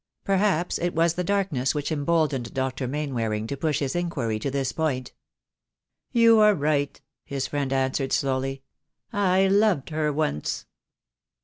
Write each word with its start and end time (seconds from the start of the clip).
Perhaps 0.23 0.79
it 0.79 0.95
was 0.95 1.13
the 1.13 1.23
darkness 1.23 1.75
which 1.75 1.91
emboldened 1.91 2.55
Dr. 2.55 2.87
Mainwaring 2.87 3.45
to 3.45 3.55
push 3.55 3.77
his 3.77 3.95
inquiry 3.95 4.39
to 4.39 4.49
this 4.49 4.71
point. 4.71 5.13
"You 6.11 6.39
are 6.39 6.55
right," 6.55 6.99
his 7.23 7.45
friend 7.45 7.71
answered 7.71 8.11
slowly. 8.11 8.63
"I 9.13 9.47
loved 9.47 9.91
her 9.91 10.11
once." 10.11 10.65